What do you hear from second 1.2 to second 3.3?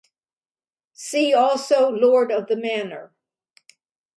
also Lord of the Manor.